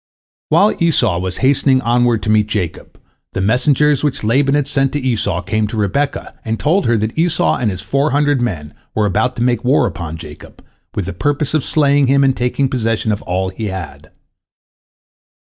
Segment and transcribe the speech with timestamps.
[0.49, 2.99] While Esau was hastening onward to meet Jacob,
[3.33, 7.15] the messengers which Laban had sent to Esau came to Rebekah and told her that
[7.15, 11.13] Esau and his four hundred men were about to make war upon Jacob, with the
[11.13, 14.09] purpose of slaying him and taking possession of all he had.